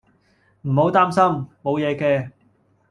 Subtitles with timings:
[0.63, 2.31] 唔好擔心，無嘢嘅